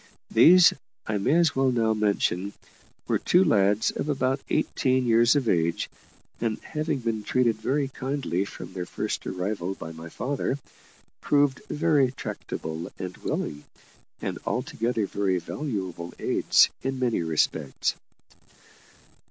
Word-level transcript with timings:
These, 0.31 0.73
I 1.05 1.19
may 1.19 1.35
as 1.35 1.55
well 1.55 1.71
now 1.71 1.93
mention, 1.93 2.53
were 3.07 3.19
two 3.19 3.43
lads 3.43 3.91
of 3.91 4.09
about 4.09 4.41
eighteen 4.49 5.05
years 5.05 5.35
of 5.35 5.47
age, 5.47 5.91
and, 6.39 6.57
having 6.61 6.97
been 7.01 7.21
treated 7.21 7.57
very 7.57 7.87
kindly 7.87 8.43
from 8.43 8.73
their 8.73 8.87
first 8.87 9.27
arrival 9.27 9.75
by 9.75 9.91
my 9.91 10.09
father, 10.09 10.57
proved 11.21 11.61
very 11.69 12.11
tractable 12.11 12.91
and 12.97 13.15
willing, 13.17 13.63
and 14.23 14.39
altogether 14.43 15.05
very 15.05 15.37
valuable 15.37 16.15
aids 16.19 16.71
in 16.81 16.97
many 16.97 17.21
respects. 17.21 17.93